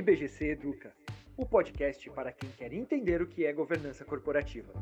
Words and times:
IBGC 0.00 0.52
Educa, 0.52 0.94
o 1.36 1.44
podcast 1.44 2.08
para 2.12 2.32
quem 2.32 2.48
quer 2.56 2.72
entender 2.72 3.20
o 3.20 3.26
que 3.26 3.44
é 3.44 3.52
governança 3.52 4.02
corporativa. 4.02 4.72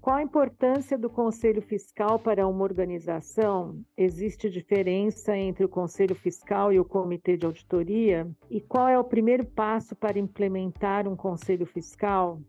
Qual 0.00 0.16
a 0.16 0.22
importância 0.22 0.96
do 0.96 1.10
Conselho 1.10 1.60
Fiscal 1.60 2.18
para 2.18 2.48
uma 2.48 2.64
organização? 2.64 3.84
Existe 3.94 4.48
diferença 4.48 5.36
entre 5.36 5.62
o 5.62 5.68
Conselho 5.68 6.14
Fiscal 6.14 6.72
e 6.72 6.80
o 6.80 6.86
Comitê 6.86 7.36
de 7.36 7.44
Auditoria? 7.44 8.26
E 8.48 8.62
qual 8.62 8.88
é 8.88 8.98
o 8.98 9.04
primeiro 9.04 9.44
passo 9.44 9.94
para 9.94 10.18
implementar 10.18 11.06
um 11.06 11.14
Conselho 11.14 11.66
Fiscal? 11.66 12.40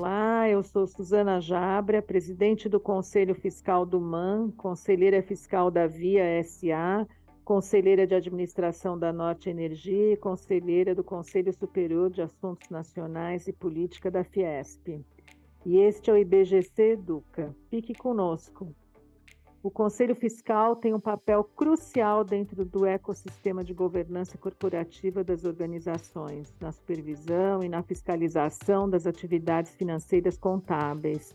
Olá, 0.00 0.48
eu 0.48 0.62
sou 0.62 0.86
Suzana 0.86 1.42
Jabra, 1.42 2.00
presidente 2.00 2.70
do 2.70 2.80
Conselho 2.80 3.34
Fiscal 3.34 3.84
do 3.84 4.00
MAN, 4.00 4.50
conselheira 4.56 5.22
fiscal 5.22 5.70
da 5.70 5.86
Via 5.86 6.42
SA, 6.42 7.06
conselheira 7.50 8.06
de 8.06 8.14
administração 8.14 8.96
da 8.96 9.12
Norte 9.12 9.50
Energia 9.50 10.12
e 10.12 10.16
conselheira 10.16 10.94
do 10.94 11.02
Conselho 11.02 11.52
Superior 11.52 12.08
de 12.08 12.22
Assuntos 12.22 12.70
Nacionais 12.70 13.48
e 13.48 13.52
Política 13.52 14.08
da 14.08 14.22
Fiesp. 14.22 15.04
E 15.66 15.76
este 15.78 16.10
é 16.10 16.12
o 16.12 16.16
IBGC 16.16 16.92
Educa. 16.92 17.52
Fique 17.68 17.92
conosco. 17.92 18.72
O 19.64 19.68
Conselho 19.68 20.14
Fiscal 20.14 20.76
tem 20.76 20.94
um 20.94 21.00
papel 21.00 21.42
crucial 21.42 22.22
dentro 22.22 22.64
do 22.64 22.86
ecossistema 22.86 23.64
de 23.64 23.74
governança 23.74 24.38
corporativa 24.38 25.24
das 25.24 25.44
organizações, 25.44 26.54
na 26.60 26.70
supervisão 26.70 27.64
e 27.64 27.68
na 27.68 27.82
fiscalização 27.82 28.88
das 28.88 29.08
atividades 29.08 29.74
financeiras 29.74 30.38
contábeis, 30.38 31.34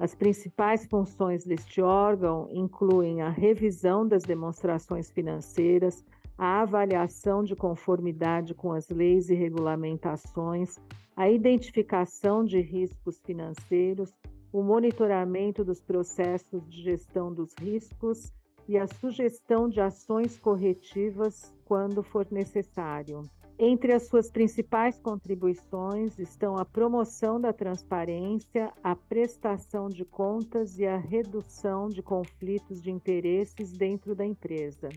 as 0.00 0.14
principais 0.14 0.86
funções 0.86 1.44
deste 1.44 1.82
órgão 1.82 2.48
incluem 2.50 3.20
a 3.20 3.28
revisão 3.28 4.08
das 4.08 4.22
demonstrações 4.22 5.10
financeiras, 5.10 6.02
a 6.38 6.62
avaliação 6.62 7.44
de 7.44 7.54
conformidade 7.54 8.54
com 8.54 8.72
as 8.72 8.88
leis 8.88 9.28
e 9.28 9.34
regulamentações, 9.34 10.76
a 11.14 11.28
identificação 11.28 12.42
de 12.42 12.62
riscos 12.62 13.20
financeiros, 13.20 14.10
o 14.50 14.62
monitoramento 14.62 15.62
dos 15.62 15.82
processos 15.82 16.66
de 16.66 16.82
gestão 16.82 17.30
dos 17.30 17.52
riscos 17.60 18.32
e 18.66 18.78
a 18.78 18.86
sugestão 18.86 19.68
de 19.68 19.82
ações 19.82 20.38
corretivas 20.38 21.54
quando 21.66 22.02
for 22.02 22.26
necessário. 22.30 23.22
Entre 23.62 23.92
as 23.92 24.04
suas 24.04 24.30
principais 24.30 24.98
contribuições 24.98 26.18
estão 26.18 26.56
a 26.56 26.64
promoção 26.64 27.38
da 27.38 27.52
transparência, 27.52 28.72
a 28.82 28.96
prestação 28.96 29.90
de 29.90 30.02
contas 30.02 30.78
e 30.78 30.86
a 30.86 30.96
redução 30.96 31.90
de 31.90 32.02
conflitos 32.02 32.80
de 32.80 32.90
interesses 32.90 33.70
dentro 33.70 34.14
da 34.14 34.24
empresa. 34.24 34.88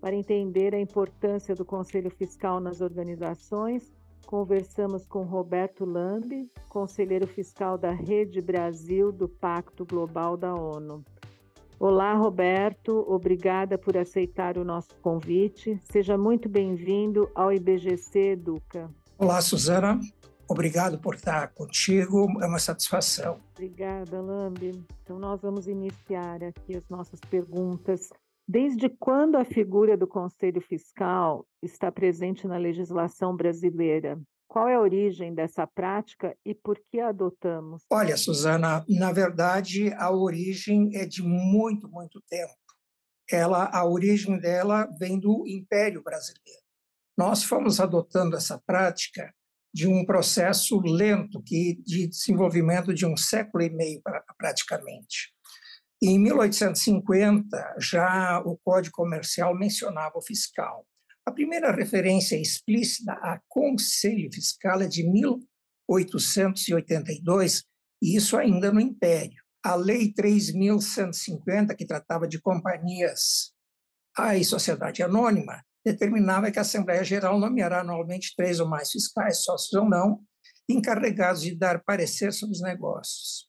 Para 0.00 0.16
entender 0.16 0.74
a 0.74 0.80
importância 0.80 1.54
do 1.54 1.66
Conselho 1.66 2.08
Fiscal 2.08 2.60
nas 2.60 2.80
organizações, 2.80 3.92
conversamos 4.26 5.06
com 5.06 5.24
Roberto 5.24 5.84
Lambi, 5.84 6.50
conselheiro 6.70 7.26
fiscal 7.26 7.76
da 7.76 7.90
Rede 7.90 8.40
Brasil 8.40 9.12
do 9.12 9.28
Pacto 9.28 9.84
Global 9.84 10.34
da 10.34 10.54
ONU. 10.54 11.04
Olá, 11.84 12.14
Roberto, 12.14 13.04
obrigada 13.08 13.76
por 13.76 13.96
aceitar 13.96 14.56
o 14.56 14.64
nosso 14.64 14.94
convite. 15.02 15.80
Seja 15.82 16.16
muito 16.16 16.48
bem-vindo 16.48 17.28
ao 17.34 17.52
IBGC 17.52 18.34
Educa. 18.34 18.88
Olá, 19.18 19.40
Suzana. 19.40 19.98
Obrigado 20.46 20.96
por 21.00 21.16
estar 21.16 21.48
contigo, 21.48 22.40
é 22.40 22.46
uma 22.46 22.60
satisfação. 22.60 23.40
Obrigada, 23.50 24.20
Lambi. 24.20 24.80
Então, 25.02 25.18
nós 25.18 25.42
vamos 25.42 25.66
iniciar 25.66 26.44
aqui 26.44 26.76
as 26.76 26.88
nossas 26.88 27.18
perguntas. 27.18 28.10
Desde 28.46 28.88
quando 28.88 29.34
a 29.34 29.44
figura 29.44 29.96
do 29.96 30.06
Conselho 30.06 30.60
Fiscal 30.60 31.44
está 31.60 31.90
presente 31.90 32.46
na 32.46 32.58
legislação 32.58 33.34
brasileira? 33.34 34.20
Qual 34.52 34.68
é 34.68 34.74
a 34.74 34.80
origem 34.80 35.34
dessa 35.34 35.66
prática 35.66 36.36
e 36.44 36.54
por 36.54 36.78
que 36.78 37.00
a 37.00 37.08
adotamos? 37.08 37.84
Olha, 37.90 38.18
Suzana, 38.18 38.84
na 38.86 39.10
verdade, 39.10 39.90
a 39.94 40.10
origem 40.10 40.94
é 40.94 41.06
de 41.06 41.22
muito, 41.22 41.88
muito 41.88 42.20
tempo. 42.28 42.52
Ela, 43.30 43.70
a 43.72 43.82
origem 43.88 44.38
dela 44.38 44.86
vem 44.98 45.18
do 45.18 45.44
Império 45.48 46.02
Brasileiro. 46.02 46.60
Nós 47.16 47.42
fomos 47.42 47.80
adotando 47.80 48.36
essa 48.36 48.60
prática 48.66 49.34
de 49.72 49.88
um 49.88 50.04
processo 50.04 50.78
lento 50.80 51.42
que 51.42 51.80
de 51.82 52.06
desenvolvimento 52.06 52.92
de 52.92 53.06
um 53.06 53.16
século 53.16 53.64
e 53.64 53.70
meio 53.70 54.02
praticamente. 54.36 55.32
Em 56.02 56.18
1850, 56.18 57.76
já 57.78 58.42
o 58.44 58.58
Código 58.62 58.96
Comercial 58.96 59.56
mencionava 59.56 60.18
o 60.18 60.22
fiscal. 60.22 60.86
A 61.24 61.30
primeira 61.30 61.70
referência 61.70 62.34
explícita 62.36 63.12
a 63.12 63.40
conselho 63.48 64.28
fiscal 64.32 64.82
é 64.82 64.88
de 64.88 65.08
1882, 65.08 67.62
e 68.02 68.16
isso 68.16 68.36
ainda 68.36 68.72
no 68.72 68.80
Império. 68.80 69.40
A 69.64 69.76
Lei 69.76 70.12
3.150, 70.12 71.76
que 71.76 71.86
tratava 71.86 72.26
de 72.26 72.40
companhias 72.40 73.52
e 74.36 74.44
sociedade 74.44 75.00
anônima, 75.00 75.62
determinava 75.84 76.50
que 76.50 76.58
a 76.58 76.62
Assembleia 76.62 77.04
Geral 77.04 77.38
nomeará 77.38 77.78
anualmente 77.80 78.34
três 78.36 78.58
ou 78.58 78.68
mais 78.68 78.90
fiscais, 78.90 79.44
sócios 79.44 79.72
ou 79.74 79.88
não, 79.88 80.20
encarregados 80.68 81.42
de 81.42 81.54
dar 81.54 81.84
parecer 81.84 82.32
sobre 82.32 82.56
os 82.56 82.62
negócios. 82.62 83.48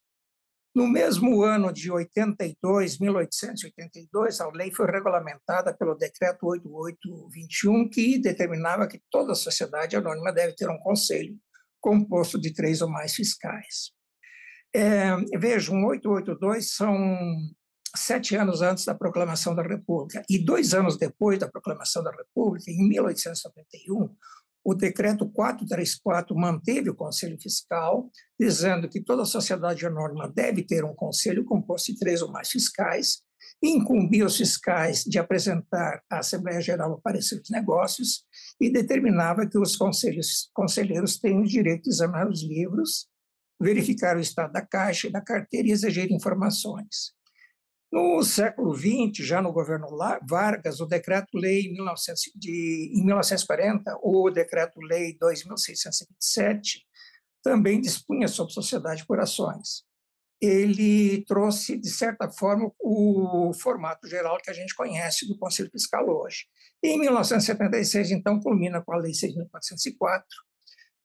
No 0.75 0.87
mesmo 0.87 1.43
ano 1.43 1.71
de 1.71 1.91
82, 1.91 2.97
1882, 2.97 4.41
a 4.41 4.49
lei 4.49 4.71
foi 4.71 4.87
regulamentada 4.87 5.71
pelo 5.71 5.93
Decreto 5.93 6.47
8821, 6.47 7.89
que 7.89 8.17
determinava 8.17 8.87
que 8.87 8.99
toda 9.11 9.35
sociedade 9.35 9.95
anônima 9.95 10.33
deve 10.33 10.55
ter 10.55 10.67
um 10.69 10.79
conselho 10.79 11.37
composto 11.79 12.39
de 12.39 12.53
três 12.53 12.81
ou 12.81 12.89
mais 12.89 13.13
fiscais. 13.13 13.91
É, 14.73 15.15
vejam, 15.37 15.85
882 15.85 16.71
são 16.71 16.97
sete 17.95 18.35
anos 18.35 18.61
antes 18.61 18.85
da 18.85 18.95
proclamação 18.95 19.53
da 19.53 19.61
República. 19.61 20.23
E 20.27 20.39
dois 20.39 20.73
anos 20.73 20.97
depois 20.97 21.37
da 21.37 21.47
proclamação 21.47 22.03
da 22.03 22.11
República, 22.11 22.71
em 22.71 22.87
1891, 22.89 24.09
o 24.63 24.73
decreto 24.73 25.29
434 25.29 26.35
manteve 26.35 26.89
o 26.89 26.95
Conselho 26.95 27.37
Fiscal, 27.39 28.09
dizendo 28.39 28.87
que 28.87 29.01
toda 29.01 29.25
sociedade 29.25 29.85
anônima 29.85 30.31
deve 30.33 30.63
ter 30.63 30.85
um 30.85 30.93
conselho 30.93 31.43
composto 31.43 31.91
de 31.91 31.99
três 31.99 32.21
ou 32.21 32.31
mais 32.31 32.49
fiscais, 32.49 33.21
e 33.61 33.69
incumbia 33.69 34.25
os 34.25 34.37
fiscais 34.37 35.03
de 35.03 35.19
apresentar 35.19 36.01
à 36.09 36.19
Assembleia 36.19 36.61
Geral 36.61 36.91
o 36.91 37.01
parecer 37.01 37.39
dos 37.39 37.49
negócios 37.49 38.23
e 38.59 38.69
determinava 38.69 39.47
que 39.47 39.57
os 39.57 39.77
conselheiros 39.77 41.17
têm 41.19 41.39
o 41.39 41.45
direito 41.45 41.83
de 41.83 41.89
examinar 41.89 42.29
os 42.29 42.43
livros, 42.43 43.07
verificar 43.61 44.17
o 44.17 44.19
estado 44.19 44.51
da 44.51 44.61
caixa 44.61 45.07
e 45.07 45.11
da 45.11 45.21
carteira 45.21 45.67
e 45.67 45.71
exigir 45.71 46.11
informações. 46.11 47.13
No 47.93 48.23
século 48.23 48.73
XX, 48.73 49.23
já 49.23 49.39
no 49.39 49.53
governo 49.53 49.87
Vargas, 50.27 50.81
o 50.81 50.87
Decreto-Lei 50.87 51.67
em 51.67 51.73
1940, 51.73 53.99
o 54.01 54.31
Decreto-Lei 54.31 55.15
2627, 55.19 56.87
também 57.43 57.79
dispunha 57.79 58.27
sobre 58.27 58.51
sociedade 58.51 59.05
por 59.05 59.19
ações. 59.19 59.83
Ele 60.41 61.23
trouxe, 61.27 61.77
de 61.77 61.91
certa 61.91 62.31
forma, 62.31 62.71
o 62.79 63.53
formato 63.53 64.07
geral 64.07 64.39
que 64.41 64.49
a 64.49 64.53
gente 64.53 64.73
conhece 64.73 65.27
do 65.27 65.37
Conselho 65.37 65.69
Fiscal 65.69 66.09
hoje. 66.09 66.47
E 66.81 66.87
em 66.87 66.99
1976, 66.99 68.09
então, 68.09 68.39
culmina 68.39 68.81
com 68.81 68.91
a 68.91 68.97
Lei 68.97 69.11
6.404, 69.11 70.23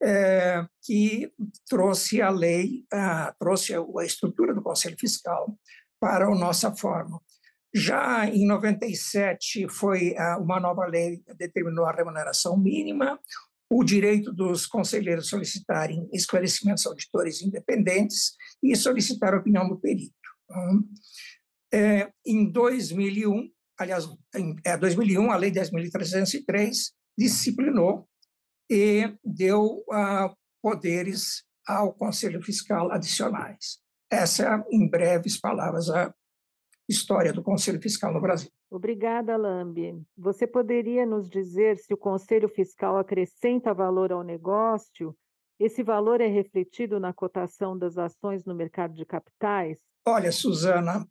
é, 0.00 0.64
que 0.82 1.30
trouxe 1.68 2.22
a 2.22 2.30
lei, 2.30 2.86
a, 2.90 3.34
trouxe 3.38 3.74
a 3.74 4.04
estrutura 4.06 4.54
do 4.54 4.62
Conselho 4.62 4.96
Fiscal 4.98 5.54
para 6.00 6.26
a 6.26 6.34
nossa 6.34 6.74
forma. 6.74 7.20
Já 7.74 8.26
em 8.26 8.46
97 8.46 9.68
foi 9.68 10.16
ah, 10.16 10.38
uma 10.38 10.58
nova 10.58 10.86
lei 10.86 11.22
determinou 11.36 11.84
a 11.84 11.92
remuneração 11.92 12.56
mínima, 12.56 13.20
o 13.70 13.84
direito 13.84 14.32
dos 14.32 14.66
conselheiros 14.66 15.28
solicitarem 15.28 16.08
esclarecimentos 16.12 16.86
auditores 16.86 17.42
independentes 17.42 18.32
e 18.62 18.74
solicitar 18.74 19.34
a 19.34 19.38
opinião 19.38 19.68
do 19.68 19.78
perito. 19.78 20.14
Então, 20.44 20.84
é, 21.72 22.10
em 22.24 22.50
2001, 22.50 23.50
aliás, 23.78 24.08
em 24.34 24.56
é, 24.64 24.76
2001, 24.76 25.30
a 25.30 25.36
Lei 25.36 25.50
10.303 25.50 26.92
disciplinou 27.16 28.08
e 28.70 29.14
deu 29.22 29.84
uh, 29.88 30.34
poderes 30.62 31.44
ao 31.66 31.92
Conselho 31.92 32.42
Fiscal 32.42 32.90
adicionais. 32.90 33.78
Essa 34.10 34.56
é, 34.56 34.74
em 34.74 34.88
breves 34.88 35.38
palavras, 35.40 35.90
a 35.90 36.12
história 36.88 37.32
do 37.32 37.42
Conselho 37.42 37.80
Fiscal 37.80 38.12
no 38.12 38.20
Brasil. 38.20 38.50
Obrigada, 38.70 39.36
Lambi. 39.36 39.94
Você 40.16 40.46
poderia 40.46 41.06
nos 41.06 41.28
dizer 41.28 41.76
se 41.78 41.92
o 41.92 41.96
Conselho 41.96 42.48
Fiscal 42.48 42.96
acrescenta 42.96 43.74
valor 43.74 44.12
ao 44.12 44.22
negócio? 44.22 45.16
Esse 45.58 45.82
valor 45.82 46.20
é 46.20 46.26
refletido 46.26 47.00
na 47.00 47.12
cotação 47.12 47.76
das 47.76 47.98
ações 47.98 48.44
no 48.44 48.54
mercado 48.54 48.94
de 48.94 49.04
capitais? 49.04 49.78
Olha, 50.06 50.30
Suzana, 50.30 51.06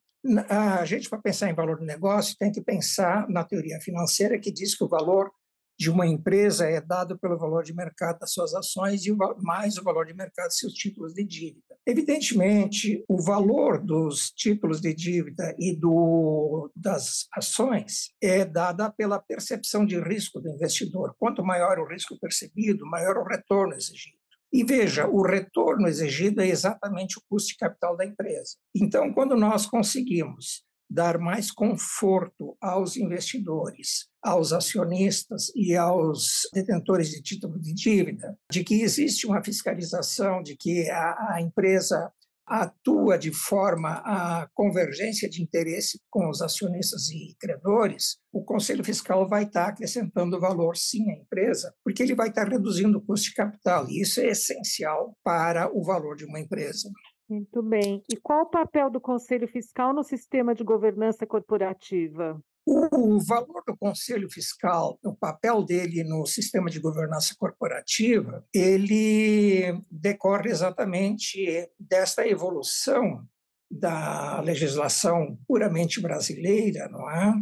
A 0.50 0.84
gente, 0.84 1.10
para 1.10 1.22
pensar 1.22 1.50
em 1.50 1.54
valor 1.54 1.78
do 1.78 1.86
negócio, 1.86 2.36
tem 2.38 2.52
que 2.52 2.62
pensar 2.62 3.30
na 3.30 3.44
teoria 3.44 3.80
financeira 3.80 4.40
que 4.40 4.52
diz 4.52 4.76
que 4.76 4.84
o 4.84 4.88
valor 4.88 5.32
de 5.80 5.90
uma 5.90 6.08
empresa 6.08 6.68
é 6.68 6.82
dado 6.82 7.18
pelo 7.20 7.38
valor 7.38 7.64
de 7.64 7.74
mercado 7.74 8.20
das 8.20 8.32
suas 8.32 8.54
ações 8.54 9.06
e 9.06 9.16
mais 9.40 9.78
o 9.78 9.84
valor 9.84 10.06
de 10.06 10.14
mercado 10.14 10.48
dos 10.48 10.58
seus 10.58 10.74
títulos 10.74 11.14
de 11.14 11.24
dívida. 11.24 11.67
Evidentemente, 11.90 13.02
o 13.08 13.24
valor 13.24 13.82
dos 13.82 14.30
títulos 14.32 14.82
de 14.82 14.94
dívida 14.94 15.56
e 15.58 15.74
do, 15.74 16.70
das 16.76 17.28
ações 17.34 18.12
é 18.22 18.44
dada 18.44 18.92
pela 18.92 19.22
percepção 19.22 19.86
de 19.86 19.98
risco 19.98 20.42
do 20.42 20.50
investidor. 20.50 21.16
Quanto 21.18 21.42
maior 21.42 21.80
o 21.80 21.88
risco 21.88 22.20
percebido, 22.20 22.86
maior 22.86 23.16
o 23.18 23.24
retorno 23.24 23.74
exigido. 23.74 24.18
E 24.52 24.66
veja, 24.66 25.08
o 25.08 25.22
retorno 25.22 25.88
exigido 25.88 26.42
é 26.42 26.48
exatamente 26.48 27.18
o 27.20 27.22
custo 27.30 27.50
de 27.50 27.58
capital 27.58 27.96
da 27.96 28.06
empresa. 28.06 28.58
Então, 28.76 29.14
quando 29.14 29.38
nós 29.38 29.66
conseguimos 29.66 30.67
dar 30.90 31.18
mais 31.18 31.52
conforto 31.52 32.58
aos 32.62 32.96
investidores, 32.96 34.08
aos 34.24 34.54
acionistas 34.54 35.52
e 35.56 35.76
aos 35.76 36.42
detentores 36.54 37.10
de 37.10 37.22
título 37.22 37.60
de 37.60 37.74
dívida, 37.74 38.38
de 38.52 38.64
que 38.64 38.82
existe 38.82 39.28
uma 39.28 39.44
fiscalização, 39.44 40.42
de 40.42 40.56
que 40.56 40.90
a, 40.90 41.34
a 41.36 41.42
empresa 41.42 42.12
atua 42.48 43.18
de 43.18 43.32
forma 43.32 44.02
a 44.06 44.48
convergência 44.54 45.30
de 45.30 45.44
interesse 45.44 46.00
com 46.10 46.30
os 46.30 46.42
acionistas 46.42 47.10
e 47.10 47.36
credores, 47.38 48.18
o 48.32 48.42
Conselho 48.42 48.86
Fiscal 48.86 49.28
vai 49.28 49.44
estar 49.44 49.68
acrescentando 49.68 50.40
valor, 50.40 50.78
sim, 50.78 51.12
à 51.12 51.16
empresa, 51.16 51.74
porque 51.84 52.02
ele 52.02 52.16
vai 52.16 52.30
estar 52.30 52.48
reduzindo 52.48 53.00
o 53.00 53.06
custo 53.06 53.28
de 53.28 53.36
capital, 53.36 53.90
e 53.90 54.02
isso 54.02 54.22
é 54.22 54.28
essencial 54.28 55.14
para 55.24 55.70
o 55.76 55.84
valor 55.84 56.16
de 56.16 56.24
uma 56.24 56.40
empresa. 56.40 56.90
Muito 57.30 57.62
bem. 57.62 58.02
E 58.10 58.16
qual 58.16 58.44
o 58.44 58.50
papel 58.50 58.90
do 58.90 59.02
Conselho 59.02 59.48
Fiscal 59.48 59.94
no 59.94 60.04
sistema 60.04 60.56
de 60.56 60.64
governança 60.64 61.26
corporativa? 61.26 62.42
O 62.66 63.20
valor 63.20 63.64
do 63.66 63.78
Conselho 63.78 64.30
Fiscal, 64.30 65.00
o 65.02 65.16
papel 65.16 65.64
dele 65.64 66.04
no 66.04 66.26
sistema 66.26 66.70
de 66.70 66.80
governança 66.80 67.34
corporativa, 67.38 68.46
ele 68.54 69.82
decorre 69.90 70.50
exatamente 70.50 71.70
desta 71.80 72.28
evolução 72.28 73.26
da 73.72 74.42
legislação 74.42 75.38
puramente 75.48 76.02
brasileira, 76.02 76.90
não 76.90 77.10
é? 77.10 77.34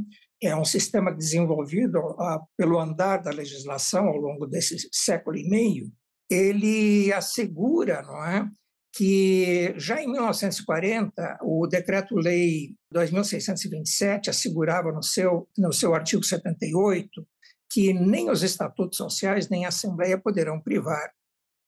É 0.44 0.56
um 0.56 0.66
sistema 0.66 1.12
desenvolvido 1.12 1.98
ah, 2.20 2.40
pelo 2.58 2.80
andar 2.80 3.18
da 3.18 3.31
legislação 3.31 4.08
ao 4.08 4.18
longo 4.18 4.46
desse 4.46 4.90
século 4.92 5.38
e 5.38 5.50
meio. 5.50 5.92
Ele 6.30 7.12
assegura, 7.14 8.02
não 8.04 8.26
é, 8.26 8.48
que 8.95 9.74
já 9.77 10.01
em 10.01 10.09
1940 10.09 11.39
o 11.42 11.68
decreto-lei 11.68 12.75
2627 12.92 14.30
assegurava 14.30 14.92
no 14.92 15.03
seu 15.03 15.50
no 15.57 15.74
seu 15.74 15.94
artigo 15.94 16.24
78 16.24 17.09
que 17.69 17.94
nem 17.94 18.30
os 18.30 18.42
estatutos 18.42 18.97
sociais 18.97 19.50
nem 19.50 19.65
a 19.65 19.68
assembleia 19.68 20.18
poderão 20.18 20.62
privar 20.62 21.12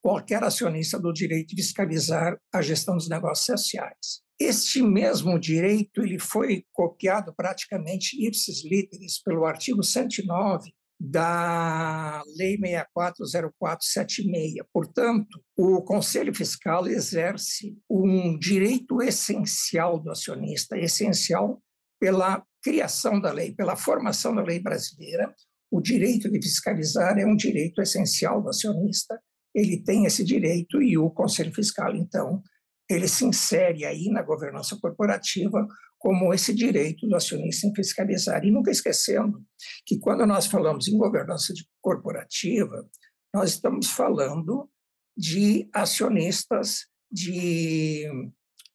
qualquer 0.01 0.41
acionista 0.41 0.97
do 0.97 1.11
direito 1.11 1.53
de 1.53 1.61
fiscalizar 1.61 2.39
a 2.53 2.61
gestão 2.61 2.95
dos 2.95 3.09
negócios 3.09 3.45
sociais. 3.45 4.21
Este 4.39 4.81
mesmo 4.81 5.37
direito 5.37 6.01
ele 6.01 6.19
foi 6.19 6.63
copiado 6.71 7.33
praticamente 7.35 8.15
ipsis 8.25 8.63
literis 8.63 9.21
pelo 9.21 9.45
artigo 9.45 9.83
109 9.83 10.71
da 10.99 12.23
Lei 12.35 12.57
640476. 12.57 14.65
Portanto, 14.73 15.43
o 15.55 15.81
Conselho 15.83 16.33
Fiscal 16.33 16.87
exerce 16.87 17.77
um 17.89 18.37
direito 18.37 19.01
essencial 19.01 19.99
do 19.99 20.11
acionista, 20.11 20.77
essencial 20.77 21.61
pela 21.99 22.43
criação 22.63 23.19
da 23.19 23.31
lei, 23.31 23.53
pela 23.53 23.75
formação 23.75 24.35
da 24.35 24.41
lei 24.41 24.59
brasileira. 24.59 25.33
O 25.69 25.81
direito 25.81 26.31
de 26.31 26.41
fiscalizar 26.41 27.17
é 27.17 27.25
um 27.25 27.35
direito 27.35 27.81
essencial 27.81 28.41
do 28.41 28.49
acionista. 28.49 29.19
Ele 29.53 29.83
tem 29.83 30.05
esse 30.05 30.23
direito 30.23 30.81
e 30.81 30.97
o 30.97 31.09
Conselho 31.09 31.53
Fiscal, 31.53 31.95
então, 31.95 32.41
ele 32.89 33.07
se 33.07 33.25
insere 33.25 33.85
aí 33.85 34.09
na 34.09 34.21
governança 34.21 34.77
corporativa 34.79 35.67
como 35.97 36.33
esse 36.33 36.53
direito 36.53 37.07
do 37.07 37.15
acionista 37.15 37.67
em 37.67 37.75
fiscalizar. 37.75 38.43
E 38.43 38.51
nunca 38.51 38.71
esquecendo 38.71 39.43
que 39.85 39.99
quando 39.99 40.25
nós 40.25 40.45
falamos 40.45 40.87
em 40.87 40.97
governança 40.97 41.53
corporativa, 41.81 42.87
nós 43.33 43.51
estamos 43.51 43.87
falando 43.87 44.69
de 45.15 45.67
acionistas 45.73 46.85
de, 47.11 48.05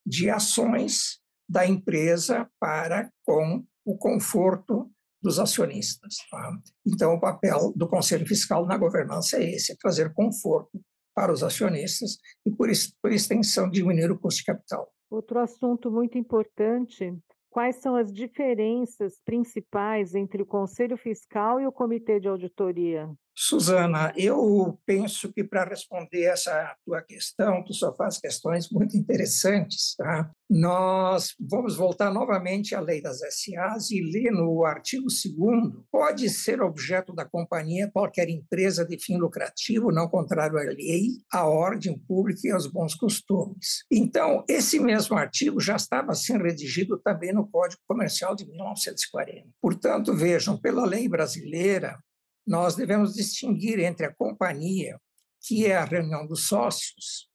de 0.04 0.28
ações 0.28 1.20
da 1.48 1.66
empresa 1.66 2.48
para 2.58 3.10
com 3.24 3.64
o 3.84 3.96
conforto 3.96 4.90
dos 5.22 5.38
acionistas. 5.38 6.16
Tá? 6.30 6.58
Então, 6.86 7.14
o 7.14 7.20
papel 7.20 7.72
do 7.76 7.88
Conselho 7.88 8.26
Fiscal 8.26 8.66
na 8.66 8.76
governança 8.76 9.36
é 9.36 9.54
esse, 9.54 9.72
é 9.72 9.76
trazer 9.76 10.12
conforto 10.12 10.82
para 11.14 11.32
os 11.32 11.42
acionistas 11.42 12.16
e, 12.44 12.50
por, 12.50 12.68
por 13.00 13.12
extensão, 13.12 13.70
diminuir 13.70 14.10
o 14.10 14.18
custo 14.18 14.40
de 14.40 14.46
capital. 14.46 14.92
Outro 15.12 15.40
assunto 15.40 15.90
muito 15.90 16.16
importante: 16.16 17.14
quais 17.50 17.76
são 17.76 17.94
as 17.94 18.10
diferenças 18.10 19.20
principais 19.22 20.14
entre 20.14 20.42
o 20.42 20.46
Conselho 20.46 20.96
Fiscal 20.96 21.60
e 21.60 21.66
o 21.66 21.70
Comitê 21.70 22.18
de 22.18 22.28
Auditoria? 22.28 23.10
Suzana, 23.34 24.12
eu 24.16 24.78
penso 24.84 25.32
que 25.32 25.42
para 25.42 25.64
responder 25.64 26.24
essa 26.24 26.76
tua 26.84 27.02
questão, 27.02 27.64
tu 27.64 27.72
só 27.72 27.94
faz 27.94 28.18
questões 28.18 28.68
muito 28.70 28.96
interessantes. 28.96 29.94
Tá? 29.96 30.30
Nós 30.48 31.34
vamos 31.40 31.76
voltar 31.76 32.12
novamente 32.12 32.74
à 32.74 32.80
lei 32.80 33.00
das 33.00 33.20
SAs 33.20 33.90
e 33.90 34.02
ler 34.02 34.30
no 34.30 34.64
artigo 34.64 35.06
2 35.06 35.84
pode 35.90 36.28
ser 36.28 36.60
objeto 36.60 37.14
da 37.14 37.24
companhia 37.24 37.90
qualquer 37.90 38.28
empresa 38.28 38.84
de 38.84 38.98
fim 38.98 39.16
lucrativo, 39.16 39.90
não 39.90 40.08
contrário 40.08 40.58
à 40.58 40.62
lei, 40.62 41.08
à 41.32 41.46
ordem 41.46 41.98
pública 41.98 42.40
e 42.44 42.50
aos 42.50 42.66
bons 42.66 42.94
costumes. 42.94 43.84
Então, 43.90 44.44
esse 44.48 44.78
mesmo 44.78 45.16
artigo 45.16 45.58
já 45.58 45.76
estava 45.76 46.14
sendo 46.14 46.44
redigido 46.44 46.98
também 46.98 47.32
no 47.32 47.48
Código 47.48 47.80
Comercial 47.88 48.36
de 48.36 48.46
1940. 48.46 49.48
Portanto, 49.60 50.14
vejam, 50.14 50.58
pela 50.58 50.84
lei 50.84 51.08
brasileira, 51.08 51.98
nós 52.46 52.74
devemos 52.74 53.14
distinguir 53.14 53.78
entre 53.78 54.06
a 54.06 54.14
companhia, 54.14 55.00
que 55.40 55.66
é 55.66 55.76
a 55.76 55.84
reunião 55.84 56.26
dos 56.26 56.46
sócios, 56.46 57.28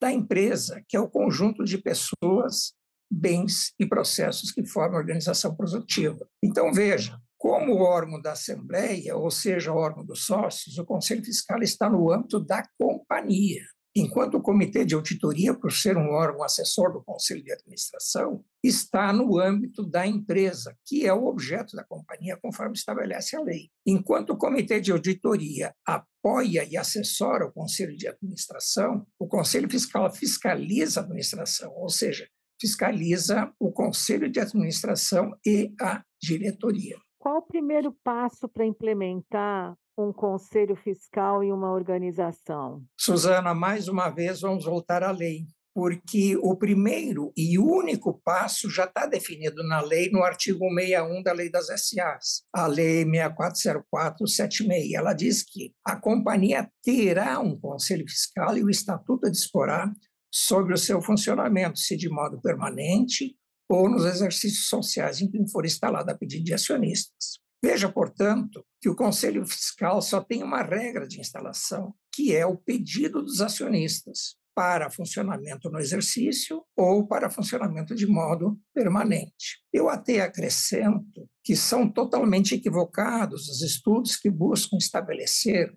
da 0.00 0.12
empresa, 0.12 0.82
que 0.88 0.96
é 0.96 1.00
o 1.00 1.08
conjunto 1.08 1.64
de 1.64 1.78
pessoas, 1.78 2.74
bens 3.10 3.72
e 3.78 3.86
processos 3.86 4.50
que 4.50 4.64
formam 4.64 4.96
a 4.96 5.00
organização 5.00 5.54
produtiva. 5.54 6.28
Então, 6.42 6.72
veja, 6.72 7.18
como 7.38 7.76
órgão 7.76 8.20
da 8.20 8.32
Assembleia, 8.32 9.16
ou 9.16 9.30
seja, 9.30 9.72
órgão 9.72 10.04
dos 10.04 10.24
sócios, 10.24 10.76
o 10.78 10.84
Conselho 10.84 11.24
Fiscal 11.24 11.62
está 11.62 11.88
no 11.88 12.12
âmbito 12.12 12.40
da 12.40 12.62
companhia 12.78 13.64
enquanto 13.96 14.34
o 14.34 14.42
Comitê 14.42 14.84
de 14.84 14.94
Auditoria, 14.94 15.54
por 15.54 15.72
ser 15.72 15.96
um 15.96 16.10
órgão 16.10 16.42
assessor 16.44 16.92
do 16.92 17.02
Conselho 17.02 17.42
de 17.42 17.50
Administração, 17.50 18.44
está 18.62 19.10
no 19.10 19.38
âmbito 19.38 19.86
da 19.86 20.06
empresa, 20.06 20.76
que 20.84 21.06
é 21.06 21.14
o 21.14 21.24
objeto 21.24 21.74
da 21.74 21.82
companhia, 21.82 22.36
conforme 22.36 22.74
estabelece 22.74 23.34
a 23.34 23.40
lei. 23.40 23.70
Enquanto 23.86 24.30
o 24.30 24.36
Comitê 24.36 24.80
de 24.80 24.92
Auditoria 24.92 25.74
apoia 25.86 26.62
e 26.64 26.76
assessora 26.76 27.46
o 27.46 27.52
Conselho 27.52 27.96
de 27.96 28.06
Administração, 28.06 29.06
o 29.18 29.26
Conselho 29.26 29.70
Fiscal 29.70 30.12
fiscaliza 30.12 31.00
a 31.00 31.02
administração, 31.02 31.72
ou 31.74 31.88
seja, 31.88 32.28
fiscaliza 32.60 33.50
o 33.58 33.72
Conselho 33.72 34.30
de 34.30 34.40
Administração 34.40 35.32
e 35.44 35.72
a 35.80 36.02
diretoria. 36.20 36.98
Qual 37.18 37.38
o 37.38 37.46
primeiro 37.46 37.96
passo 38.04 38.46
para 38.46 38.66
implementar 38.66 39.74
um 39.98 40.12
conselho 40.12 40.76
fiscal 40.76 41.42
e 41.42 41.50
uma 41.50 41.72
organização? 41.72 42.84
Suzana, 42.98 43.54
mais 43.54 43.88
uma 43.88 44.10
vez 44.10 44.40
vamos 44.40 44.64
voltar 44.64 45.02
à 45.02 45.10
lei, 45.10 45.46
porque 45.74 46.36
o 46.38 46.56
primeiro 46.56 47.32
e 47.36 47.58
único 47.58 48.20
passo 48.24 48.70
já 48.70 48.84
está 48.84 49.06
definido 49.06 49.62
na 49.62 49.80
lei, 49.80 50.10
no 50.10 50.22
artigo 50.22 50.68
61 50.68 51.22
da 51.22 51.32
Lei 51.32 51.50
das 51.50 51.66
SAs, 51.66 52.44
a 52.52 52.66
Lei 52.66 53.04
640476. 53.04 54.94
Ela 54.94 55.12
diz 55.12 55.42
que 55.42 55.74
a 55.84 55.96
companhia 55.96 56.70
terá 56.82 57.40
um 57.40 57.58
conselho 57.58 58.08
fiscal 58.08 58.56
e 58.56 58.64
o 58.64 58.70
estatuto 58.70 59.30
disporá 59.30 59.92
sobre 60.30 60.74
o 60.74 60.78
seu 60.78 61.00
funcionamento, 61.00 61.78
se 61.78 61.96
de 61.96 62.08
modo 62.08 62.40
permanente 62.40 63.36
ou 63.68 63.88
nos 63.88 64.04
exercícios 64.04 64.68
sociais 64.68 65.20
em 65.20 65.30
que 65.30 65.50
for 65.50 65.64
instalada 65.64 66.12
a 66.12 66.16
pedido 66.16 66.44
de 66.44 66.54
acionistas. 66.54 67.45
Veja, 67.62 67.90
portanto, 67.90 68.64
que 68.80 68.88
o 68.88 68.96
Conselho 68.96 69.46
Fiscal 69.46 70.00
só 70.00 70.20
tem 70.20 70.42
uma 70.42 70.62
regra 70.62 71.06
de 71.06 71.20
instalação, 71.20 71.94
que 72.12 72.34
é 72.34 72.46
o 72.46 72.56
pedido 72.56 73.22
dos 73.22 73.40
acionistas 73.40 74.36
para 74.56 74.90
funcionamento 74.90 75.70
no 75.70 75.78
exercício 75.78 76.64
ou 76.74 77.06
para 77.06 77.28
funcionamento 77.28 77.94
de 77.94 78.06
modo 78.06 78.58
permanente. 78.72 79.62
Eu 79.70 79.88
até 79.88 80.20
acrescento 80.20 81.28
que 81.44 81.54
são 81.54 81.86
totalmente 81.90 82.54
equivocados 82.54 83.48
os 83.48 83.60
estudos 83.60 84.16
que 84.16 84.30
buscam 84.30 84.78
estabelecer 84.78 85.76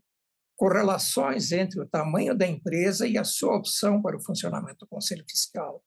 correlações 0.55 1.51
entre 1.51 1.81
o 1.81 1.87
tamanho 1.87 2.37
da 2.37 2.47
empresa 2.47 3.05
e 3.05 3.17
a 3.17 3.23
sua 3.23 3.57
opção 3.57 4.01
para 4.01 4.15
o 4.17 4.23
funcionamento 4.23 4.79
do 4.79 4.87
Conselho 4.87 5.25
Fiscal. 5.29 5.83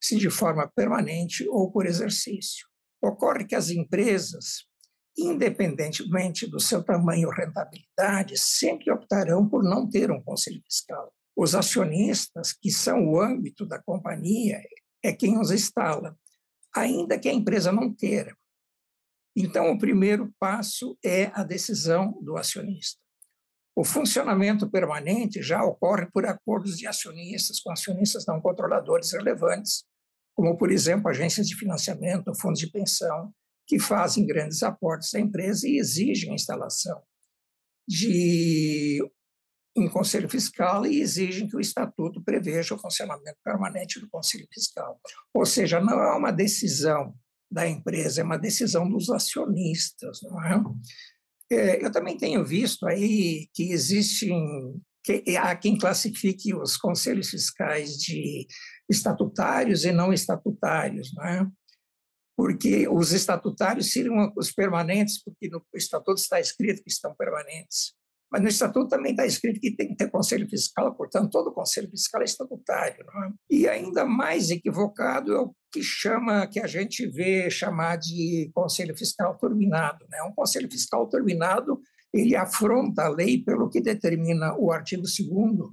se 0.00 0.16
de 0.18 0.30
forma 0.30 0.70
permanente 0.76 1.48
ou 1.48 1.72
por 1.72 1.84
exercício. 1.84 2.68
Ocorre 3.02 3.44
que 3.44 3.56
as 3.56 3.70
empresas, 3.70 4.65
independentemente 5.16 6.46
do 6.46 6.60
seu 6.60 6.82
tamanho 6.82 7.28
ou 7.28 7.34
rentabilidade, 7.34 8.38
sempre 8.38 8.90
optarão 8.92 9.48
por 9.48 9.62
não 9.62 9.88
ter 9.88 10.10
um 10.10 10.22
conselho 10.22 10.60
fiscal. 10.62 11.12
Os 11.34 11.54
acionistas, 11.54 12.52
que 12.52 12.70
são 12.70 13.08
o 13.08 13.20
âmbito 13.20 13.66
da 13.66 13.80
companhia, 13.82 14.60
é 15.02 15.12
quem 15.12 15.38
os 15.38 15.50
instala, 15.50 16.16
ainda 16.74 17.18
que 17.18 17.28
a 17.28 17.32
empresa 17.32 17.72
não 17.72 17.94
queira. 17.94 18.36
Então, 19.34 19.70
o 19.70 19.78
primeiro 19.78 20.34
passo 20.38 20.98
é 21.04 21.26
a 21.34 21.42
decisão 21.42 22.18
do 22.22 22.36
acionista. 22.36 23.00
O 23.74 23.84
funcionamento 23.84 24.70
permanente 24.70 25.42
já 25.42 25.62
ocorre 25.62 26.06
por 26.10 26.24
acordos 26.24 26.78
de 26.78 26.86
acionistas 26.86 27.60
com 27.60 27.70
acionistas 27.70 28.24
não 28.24 28.40
controladores 28.40 29.12
relevantes, 29.12 29.84
como, 30.34 30.56
por 30.56 30.70
exemplo, 30.70 31.10
agências 31.10 31.46
de 31.46 31.54
financiamento, 31.54 32.34
fundos 32.34 32.60
de 32.60 32.70
pensão, 32.70 33.30
que 33.66 33.78
fazem 33.78 34.26
grandes 34.26 34.62
aportes 34.62 35.14
à 35.14 35.20
empresa 35.20 35.68
e 35.68 35.78
exigem 35.78 36.30
a 36.30 36.34
instalação 36.34 37.02
de 37.88 39.00
um 39.76 39.88
conselho 39.88 40.28
fiscal 40.28 40.86
e 40.86 41.00
exigem 41.00 41.46
que 41.46 41.56
o 41.56 41.60
estatuto 41.60 42.22
preveja 42.22 42.74
o 42.74 42.78
funcionamento 42.78 43.38
permanente 43.44 44.00
do 44.00 44.08
conselho 44.08 44.46
fiscal. 44.52 44.98
Ou 45.34 45.44
seja, 45.44 45.80
não 45.80 46.00
é 46.00 46.16
uma 46.16 46.32
decisão 46.32 47.14
da 47.50 47.68
empresa, 47.68 48.22
é 48.22 48.24
uma 48.24 48.38
decisão 48.38 48.88
dos 48.88 49.10
acionistas, 49.10 50.20
não 50.22 50.42
é? 50.42 50.62
é 51.52 51.84
eu 51.84 51.92
também 51.92 52.16
tenho 52.16 52.44
visto 52.44 52.86
aí 52.86 53.48
que 53.52 53.70
existem 53.70 54.80
que 55.04 55.36
há 55.36 55.54
quem 55.54 55.78
classifique 55.78 56.52
os 56.52 56.76
conselhos 56.76 57.28
fiscais 57.28 57.96
de 57.96 58.44
estatutários 58.90 59.84
e 59.84 59.92
não 59.92 60.12
estatutários, 60.12 61.12
não 61.14 61.24
é? 61.24 61.46
Porque 62.36 62.86
os 62.88 63.12
estatutários 63.12 63.92
seriam 63.92 64.32
os 64.36 64.52
permanentes, 64.52 65.22
porque 65.22 65.48
no 65.48 65.64
estatuto 65.74 66.20
está 66.20 66.38
escrito 66.38 66.82
que 66.82 66.90
estão 66.90 67.14
permanentes. 67.14 67.94
Mas 68.30 68.42
no 68.42 68.48
estatuto 68.48 68.88
também 68.88 69.12
está 69.12 69.24
escrito 69.24 69.60
que 69.60 69.74
tem 69.74 69.88
que 69.88 69.96
ter 69.96 70.10
conselho 70.10 70.48
fiscal, 70.48 70.94
portanto, 70.94 71.30
todo 71.30 71.54
conselho 71.54 71.88
fiscal 71.88 72.20
é 72.20 72.24
estatutário. 72.24 73.04
É? 73.04 73.32
E 73.48 73.68
ainda 73.68 74.04
mais 74.04 74.50
equivocado 74.50 75.32
é 75.32 75.40
o 75.40 75.54
que 75.72 75.82
chama, 75.82 76.46
que 76.46 76.60
a 76.60 76.66
gente 76.66 77.06
vê 77.06 77.48
chamar 77.48 77.96
de 77.96 78.50
conselho 78.52 78.96
fiscal 78.96 79.38
turbinado. 79.38 80.04
Né? 80.10 80.22
Um 80.22 80.34
conselho 80.34 80.70
fiscal 80.70 81.08
turbinado 81.08 81.80
ele 82.12 82.34
afronta 82.34 83.04
a 83.04 83.08
lei 83.08 83.42
pelo 83.42 83.68
que 83.68 83.80
determina 83.80 84.56
o 84.58 84.72
artigo 84.72 85.02
2 85.02 85.70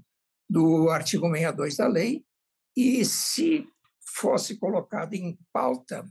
do 0.49 0.89
artigo 0.89 1.25
62 1.27 1.77
da 1.77 1.87
lei, 1.87 2.23
e 2.75 3.03
se 3.05 3.67
fosse 4.15 4.57
colocado 4.57 5.13
em 5.13 5.37
pauta 5.51 6.05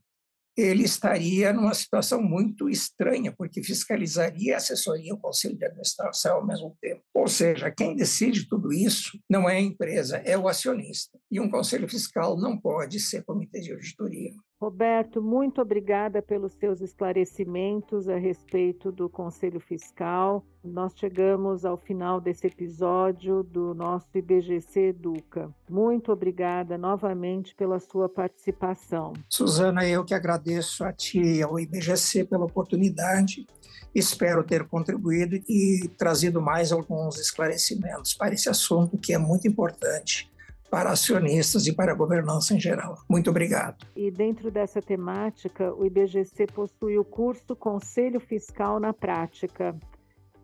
ele 0.57 0.85
estaria 0.85 1.53
numa 1.53 1.75
situação 1.75 2.23
muito 2.23 2.69
estranha, 2.69 3.33
porque 3.33 3.63
fiscalizaria 3.63 4.55
a 4.55 4.57
assessoria 4.59 5.11
e 5.11 5.13
o 5.13 5.19
conselho 5.19 5.57
de 5.57 5.65
administração 5.65 6.37
ao 6.37 6.47
mesmo 6.47 6.77
tempo. 6.81 7.03
Ou 7.15 7.27
seja, 7.27 7.71
quem 7.71 7.97
decide 7.97 8.49
tudo 8.49 8.73
isso 8.73 9.19
não 9.29 9.49
é 9.49 9.57
a 9.57 9.61
empresa, 9.61 10.19
é 10.19 10.37
o 10.37 10.49
acionista. 10.49 11.19
E 11.31 11.41
um 11.41 11.51
conselho 11.51 11.89
fiscal 11.89 12.37
não 12.37 12.59
pode 12.59 13.01
ser 13.01 13.25
comitê 13.25 13.61
de 13.61 13.73
auditoria. 13.73 14.33
Roberto, 14.63 15.21
muito 15.21 15.61
obrigada 15.61 16.23
pelos 16.23 16.53
seus 16.53 16.81
esclarecimentos 16.81 18.09
a 18.09 18.17
respeito 18.17 18.93
do 18.93 19.09
Conselho 19.09 19.59
Fiscal. 19.59 20.47
Nós 20.63 20.93
chegamos 20.97 21.65
ao 21.65 21.77
final 21.77 22.21
desse 22.21 22.47
episódio 22.47 23.43
do 23.43 23.75
nosso 23.75 24.07
IBGC 24.15 24.91
Educa. 24.91 25.53
Muito 25.69 26.13
obrigada 26.13 26.79
novamente 26.79 27.57
pela 27.57 27.81
sua 27.81 28.09
participação. 28.09 29.15
Suzana, 29.29 29.85
eu 29.85 30.05
que 30.05 30.15
agradeço 30.15 30.85
a 30.85 30.93
ti 30.93 31.21
e 31.21 31.43
ao 31.43 31.59
IBGC 31.59 32.27
pela 32.27 32.45
oportunidade. 32.45 33.45
Espero 33.93 34.45
ter 34.45 34.65
contribuído 34.69 35.35
e 35.49 35.91
trazido 35.99 36.41
mais 36.41 36.71
alguns 36.71 37.19
esclarecimentos 37.19 38.15
para 38.15 38.33
esse 38.33 38.49
assunto 38.49 38.97
que 38.97 39.13
é 39.13 39.19
muito 39.19 39.49
importante 39.49 40.32
para 40.73 40.91
acionistas 40.91 41.67
e 41.67 41.73
para 41.75 41.93
a 41.93 41.95
governança 41.95 42.55
em 42.55 42.59
geral. 42.59 42.97
Muito 43.07 43.29
obrigado. 43.29 43.87
E 43.95 44.11
dentro 44.11 44.51
dessa 44.51 44.81
temática, 44.81 45.71
o 45.75 45.85
IBGC 45.85 46.47
possui 46.47 46.97
o 46.97 47.05
curso 47.05 47.55
Conselho 47.55 48.19
Fiscal 48.19 48.81
na 48.81 48.95
Prática. 48.95 49.77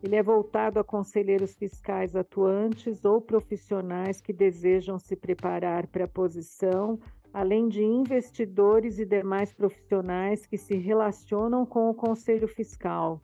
Ele 0.03 0.15
é 0.15 0.21
voltado 0.21 0.79
a 0.79 0.83
conselheiros 0.83 1.55
fiscais 1.55 2.15
atuantes 2.15 3.03
ou 3.03 3.19
profissionais 3.19 4.21
que 4.21 4.31
desejam 4.31 4.99
se 4.99 5.15
preparar 5.15 5.87
para 5.87 6.05
a 6.05 6.07
posição, 6.07 6.99
além 7.33 7.67
de 7.67 7.83
investidores 7.83 8.99
e 8.99 9.05
demais 9.05 9.51
profissionais 9.51 10.45
que 10.45 10.59
se 10.59 10.75
relacionam 10.75 11.65
com 11.65 11.89
o 11.89 11.95
Conselho 11.95 12.47
Fiscal. 12.47 13.19